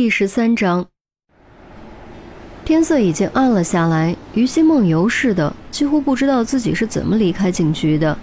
[0.00, 0.86] 第十三章，
[2.64, 8.16] 天色已经暗了下来，于心梦游似的，几乎不知道自己是怎么离开警局的。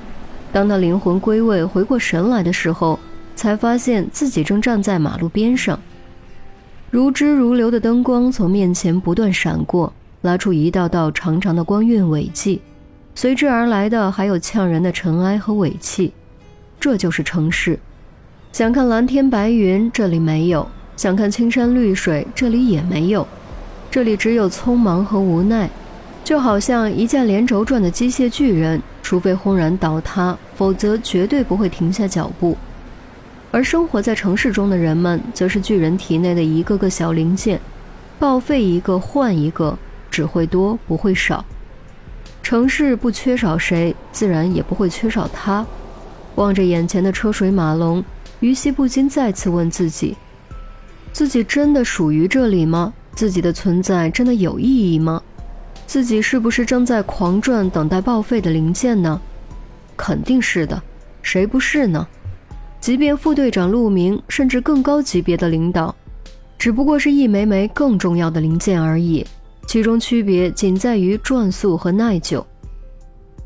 [0.54, 2.98] 当他灵魂归位、回过神来的时候，
[3.36, 5.78] 才发现自己正站在马路边上。
[6.92, 12.62] 如织如流的灯光从面前不断闪过，拉出一道道长长的光晕尾迹，
[13.16, 16.14] 随之而来的还有呛人的尘埃和尾气。
[16.80, 17.78] 这就是城市。
[18.54, 20.66] 想看蓝天白云，这里没有。
[20.98, 23.28] 想看青山绿水，这里也没有，
[23.92, 25.70] 这里只有匆忙和无奈，
[26.24, 32.58] 就好像一架连轴转的机械巨人，除非轰然倒塌，否则绝对不会停下脚步。
[33.52, 37.60] 而生活在城市中的人们，则是巨人体内的一个个小零件，
[38.18, 39.78] 报废一个换一个，
[40.10, 41.44] 只会多不会少。
[42.42, 45.66] 城市不缺少谁，自然也不会缺少他。
[46.36, 48.04] 望着眼前的车水马龙，
[48.40, 50.16] 于西不禁再次问自己。
[51.16, 52.94] 自己真的属于这里吗？
[53.16, 55.24] 自己的存在真的有意义吗？
[55.88, 59.22] 自己是不是正在狂转，等待报废的零件呢？
[59.96, 60.84] 肯定是的，
[61.22, 62.06] 谁不是呢？
[62.82, 65.96] 即便副队长陆明，甚至更高级别的领导，
[66.58, 69.26] 只不过是一枚枚更重要的零件而已，
[69.66, 72.46] 其中区别仅在于转速和耐久。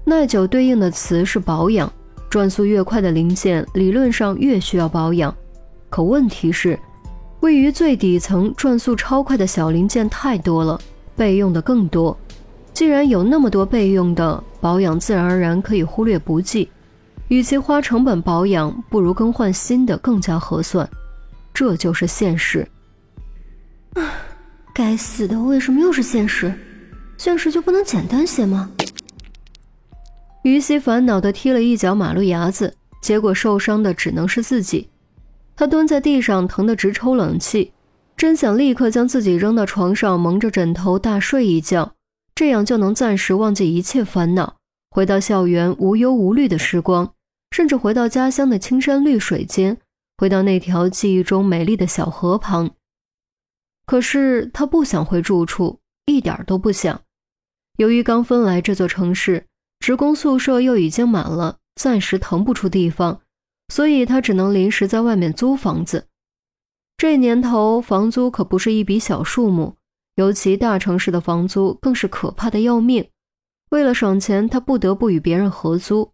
[0.06, 1.94] 耐久对应的词是保养，
[2.32, 5.32] 转速越快的零件，理论上越需要保养。
[5.92, 6.76] 可问题是。
[7.42, 10.80] 位于最底层、转速超快的小零件太多了，
[11.16, 12.18] 备用的更多。
[12.74, 16.70] 既然有那么多备用的，保养自然而然可以忽略不计。
[17.30, 20.90] 与其花成本保养，不如更换新的更加合算。
[21.54, 22.68] 这就是现实。
[23.94, 24.02] 啊，
[24.74, 26.54] 该死的，为什么又是现实？
[27.18, 28.72] 现实就不能简单些吗？
[30.44, 34.90] 于西烦恼地踢了一脚马路牙子，结果受伤的只能是自己。
[35.60, 37.74] 他蹲在地上，疼得直抽冷气，
[38.16, 41.96] 真想立刻将自己扔到床上，蒙着枕头大睡一觉，
[42.34, 44.56] 这样就能暂时忘记一切烦恼，
[44.90, 47.14] 回到校园无忧无虑的时光，
[47.52, 49.78] 甚至回到家乡的青山绿水间，
[50.18, 52.72] 回到那条记忆中美丽的小河旁。
[53.86, 57.02] 可是他不想回住处，一点都不想。
[57.76, 59.46] 由于刚分来这座城市，
[59.82, 63.20] 职工宿舍又已经满了，暂时腾不出地方。
[63.70, 66.08] 所以他只能临时在外面租房子。
[66.98, 69.78] 这年头，房租可不是一笔小数目，
[70.16, 73.10] 尤其大城市的房租更是可怕的要命。
[73.70, 76.12] 为了省钱，他不得不与别人合租。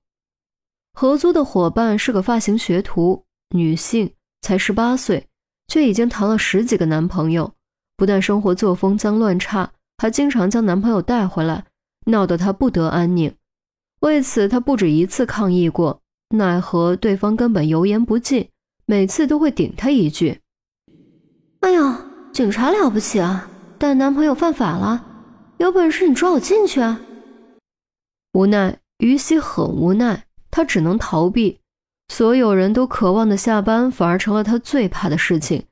[0.93, 5.27] 合租的伙伴是个发型学徒，女性，才十八岁，
[5.67, 7.53] 却已经谈了十几个男朋友。
[7.97, 11.65] 不但生活作风脏乱差，还经常将男朋友带回来，
[12.05, 13.33] 闹得她不得安宁。
[14.01, 16.01] 为此，她不止一次抗议过。
[16.29, 18.49] 奈何对方根本油盐不进，
[18.85, 20.39] 每次都会顶他一句
[21.61, 25.05] ：“哎呀，警察了不起啊，带男朋友犯法了，
[25.57, 26.99] 有本事你抓我进去啊！”
[28.33, 31.59] 无奈，于西很无奈，他只能逃避。
[32.09, 35.65] 所有人都渴望的下班，反而成了他最怕的事情。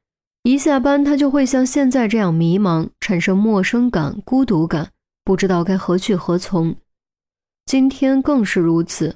[0.44, 4.90] 一下班，他就会像现在这样迷茫，产生陌生感、孤独感，
[5.24, 6.76] 不知道该何去何从。
[7.66, 9.16] 今天更是如此。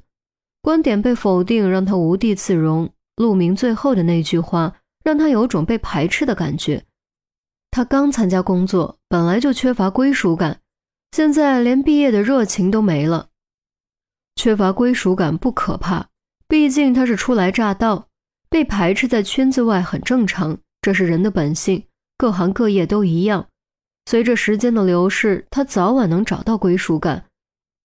[0.67, 2.89] 观点被否定，让他无地自容。
[3.15, 6.83] 陆明最后的那句话，让他有种被排斥的感觉。
[7.71, 10.59] 他刚参加工作，本来就缺乏归属感，
[11.13, 13.29] 现在连毕业的热情都没了。
[14.35, 16.09] 缺乏归属感不可怕，
[16.49, 18.09] 毕竟他是初来乍到，
[18.49, 21.85] 被排斥在圈子外很正常，这是人的本性，
[22.17, 23.47] 各行各业都一样。
[24.07, 27.23] 随着时间的流逝，他早晚能找到归属感，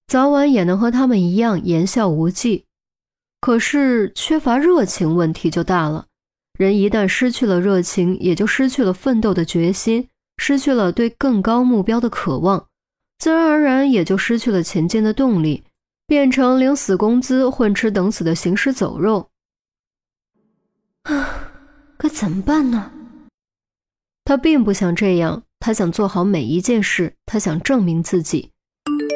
[0.09, 2.67] 早晚也能和他们一样言笑无忌。
[3.43, 6.07] 可是缺乏热情，问题就大了。
[6.57, 12.69] 人一旦失去了热情，也就失去了奋斗的决心，失去了对更高目标的渴望，
[13.19, 15.65] 自然而然也就失去了前进的动力，
[16.07, 19.31] 变成领死工资、混吃等死的行尸走肉。
[21.03, 21.51] 啊，
[21.99, 22.93] 该怎么办呢？
[24.25, 28.53] 他并不想这样，他想做好每一件事，他想证明自己。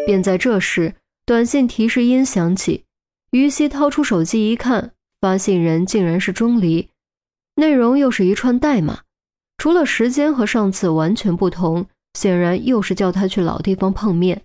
[0.05, 2.86] 便在这时，短信提示音响起。
[3.31, 6.88] 于西掏出手机一看，发信人竟然是钟离，
[7.56, 9.00] 内容又是一串代码，
[9.58, 14.44] 除了时间和上次完全不同，显然又是叫他去老地方碰面。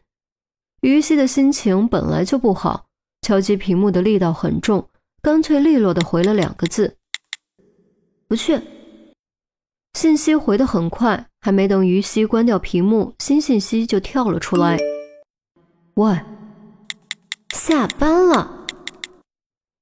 [0.81, 2.87] 于西的心情本来就不好，
[3.21, 4.89] 敲击屏幕的力道很重，
[5.21, 6.97] 干脆利落的回了两个字
[8.27, 8.59] ：“不去。”
[9.93, 14.79] 信息回得很快，还没等于西关掉屏幕，新信息就跳了出来
[15.95, 16.19] ：“喂，
[17.53, 18.57] 下班了。”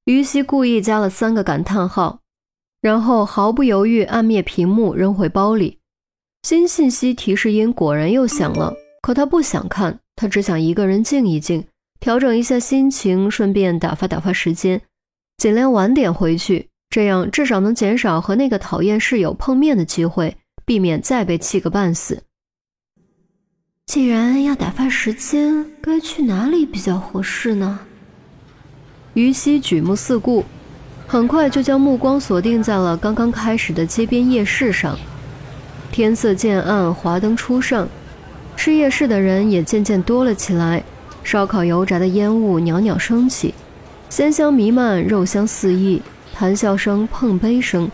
[0.10, 2.22] 于西故意加了三个感叹号，
[2.82, 5.78] 然后毫不犹豫按灭屏幕，扔回包里，
[6.42, 8.74] 新信息提示音果然又响了，
[9.04, 11.64] 可他不想看，他只想一个人静一静，
[12.00, 14.82] 调整一下心情，顺便打发打发时间，
[15.38, 22.24] 尽量晚点回去，这样至少能减少和那个讨厌室友碰面的机会，避免再被气个半死。
[23.86, 27.82] 既然要打发时间，该去哪里比较合适呢？
[29.19, 30.45] 于西举目四顾，
[31.06, 34.98] 很快就将目光锁定在了刚刚开始的街边夜市上。
[35.92, 37.86] 天色渐暗，华灯初上，
[38.56, 40.81] 吃夜市的人也渐渐多了起来。
[41.21, 43.54] 烧烤油炸的烟雾袅袅升起，
[44.10, 46.01] 鲜香弥漫，肉香四溢，
[46.33, 47.92] 谈笑声、碰杯声，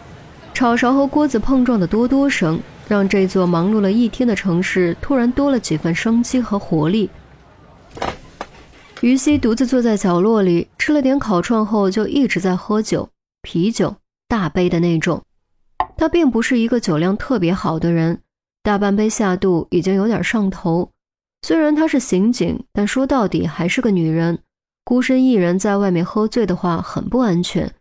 [0.53, 2.59] 炒勺和锅子碰撞的多多声。
[2.87, 7.09] 让这座忙碌了一天的城市突然多了几分生机和活力。
[9.01, 13.09] 于西独自坐在角落里，吃了点烤串后就一直在喝酒，
[13.41, 13.95] 啤酒
[14.27, 15.23] 大杯的那种。
[15.97, 18.21] 他并不是一个酒量特别好的人，
[18.63, 20.91] 大半杯下肚已经有点上头。
[21.41, 24.39] 虽然他是刑警，但说到底还是个女人，
[24.83, 27.73] 孤身一人在外面喝醉的话很不安全。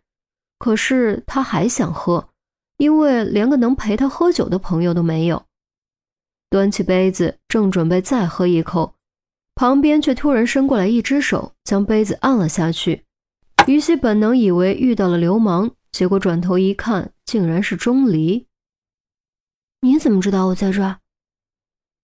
[0.59, 2.29] 可是他还想喝。
[2.77, 5.45] 因为连个能陪他喝酒的朋友都没有，
[6.49, 8.94] 端起杯子正准备再喝一口，
[9.55, 13.05] 旁边却突然伸过来一只手，将杯子按了下去。
[13.67, 18.47] 于西本能以为遇到了流氓，结果转头一看，竟然是钟离。
[19.81, 20.99] 你怎么知道我在这儿？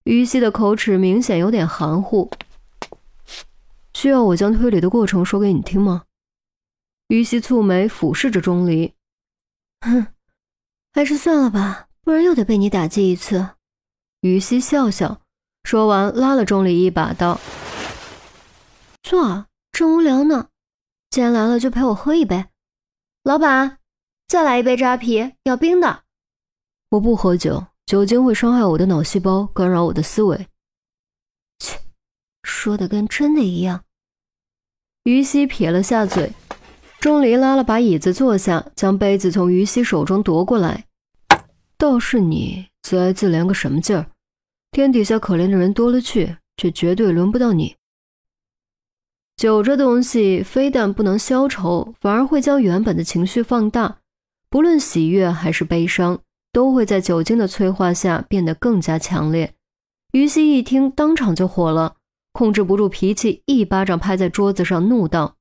[0.05, 2.31] 于西的口齿明显有点含糊。
[3.93, 6.05] 需要我将推理的过程说给你听吗？
[7.09, 8.93] 于西蹙眉俯视着钟离，
[9.81, 10.07] 哼。
[10.93, 13.49] 还是算了吧，不然又得被你打击一次。
[14.21, 15.21] 于西笑笑，
[15.63, 17.39] 说完拉了钟离一把，道
[19.03, 20.47] ：“坐，正无聊呢。
[21.09, 22.45] 既然来了，就陪我喝一杯。
[23.23, 23.77] 老板，
[24.27, 26.03] 再来一杯扎啤，要冰的。
[26.89, 30.47] 我不喝酒，酒精会伤害我的脑细胞，干扰我的思维。
[31.59, 31.79] 切，
[32.43, 33.83] 说的跟真的一样。”
[35.05, 36.33] 于西撇了下嘴。
[36.99, 40.85] 钟离拉了把椅子坐下，将杯子从于西手中夺过来。
[41.75, 44.05] 倒是你自哀自怜个什么劲儿？
[44.71, 47.75] 天底下可怜的人多了去，却绝对轮不到你。
[49.35, 53.97] 酒这东西，非但不能消愁，反而会将原本的情绪放大。
[54.49, 56.21] 不论喜悦还是悲伤，
[56.53, 59.53] 都会在酒精的催化下变得更加强烈。
[60.13, 61.95] 于西一听，当场就火了，
[62.31, 65.35] 控制不住脾气，一巴掌拍在桌子上，怒道。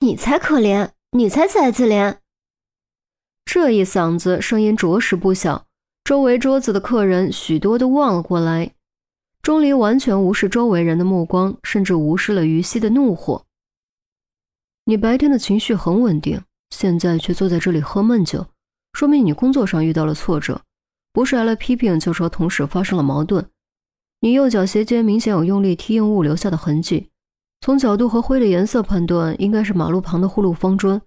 [0.00, 2.16] 你才可怜，你才自爱自怜。
[3.44, 5.66] 这一嗓子声音着实不小，
[6.04, 8.74] 周围桌子的客人许多都望了过来。
[9.40, 13.44] 钟离完全无视周围人的目光，甚至无视了于西的怒火。
[14.84, 18.46] 你白天的情绪很稳定，现在却坐在这里喝闷酒，
[18.92, 20.62] 说明你工作上遇到了挫折，
[21.12, 23.44] 不是挨了批评，就是和同事发生了矛盾。
[24.20, 27.10] 你右脚鞋尖明显有用力踢硬物留下的痕迹。
[27.60, 31.00] 从角度和灰的颜色判断，应该是马路旁的护路方砖，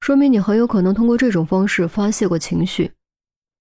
[0.00, 2.92] 说明你很有可能通过这种方式发泄过情绪。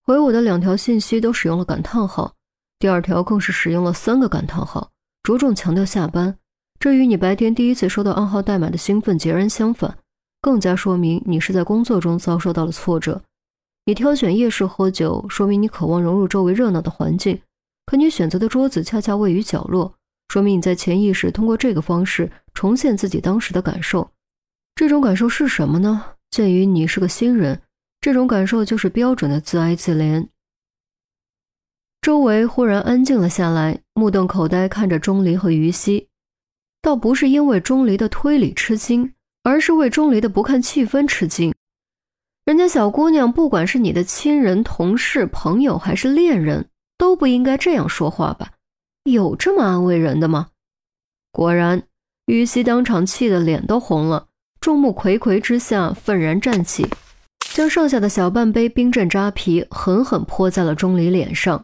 [0.06, 2.34] 回我的两条信息都使用了感叹号，
[2.78, 4.92] 第二条更是使用了三个感叹号，
[5.24, 6.38] 着重强调下班，
[6.78, 9.98] 这与你白天第一次收到暗号代码的兴奋截然相反，
[10.42, 13.22] 更加说明你是在工作中遭受到了挫折。
[13.86, 17.42] 你挑选夜市喝酒，说明你渴望融入周围热闹的环境，
[17.86, 19.96] 可你选择的桌子恰恰位于角落。
[20.28, 24.10] 说明你在潜意识通过这个方式重现自己当时的感受，
[24.76, 26.04] 这种感受是什么呢？
[26.30, 27.62] 鉴于你是个新人，
[28.04, 30.28] 这种感受就是标准的自哀自怜。
[32.02, 36.10] 周围忽然安静了下来，目瞪口呆看着钟离和于西，
[36.82, 41.56] 倒不是因为钟离的推理吃惊，而是为钟离的不看气氛吃惊。
[42.44, 46.68] 人家小姑娘，不管是你的亲人、同事、朋友还是恋人，
[46.98, 48.52] 都不应该这样说话吧？
[49.06, 50.50] 有这么安慰人的吗？
[51.32, 51.84] 果然，
[52.26, 54.28] 于西当场气得脸都红了，
[54.60, 56.86] 众目睽睽之下，愤然站起，
[57.54, 61.64] 将剩下的小半杯冰镇扎啤狠狠泼在了钟离脸上。